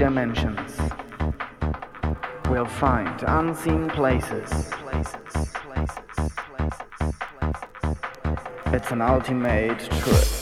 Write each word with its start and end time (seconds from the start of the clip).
dimensions. 0.00 0.78
We'll 2.48 2.64
find 2.64 3.22
unseen 3.24 3.90
places. 3.90 4.72
It's 8.72 8.90
an 8.92 9.02
ultimate 9.02 9.78
trip. 9.78 10.39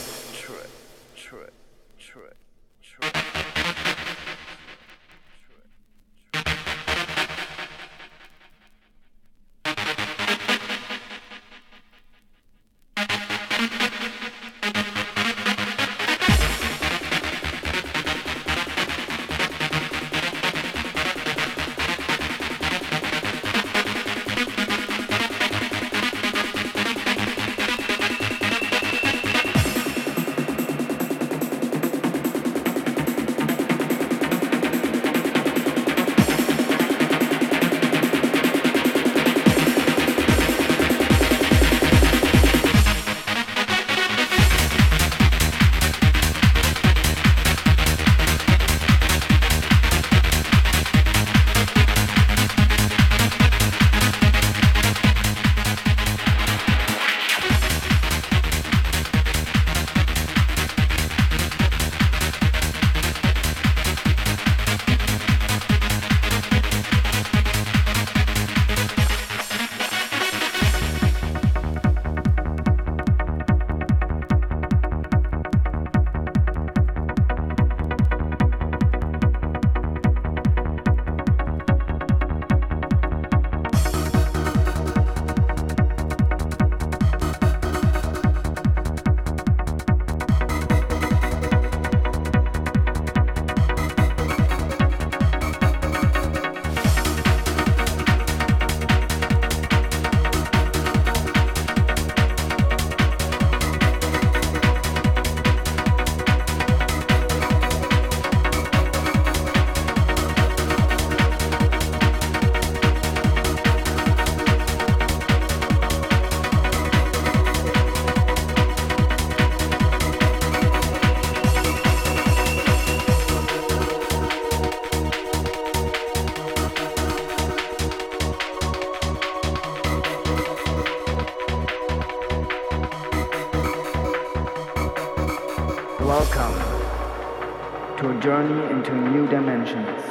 Into 138.79 138.93
new 139.11 139.27
dimensions. 139.27 140.01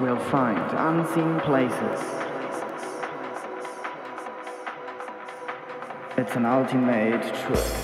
We'll 0.00 0.20
find 0.30 0.56
unseen 0.70 1.40
places. 1.40 2.00
It's 6.16 6.36
an 6.36 6.46
ultimate 6.46 7.22
trip. 7.34 7.81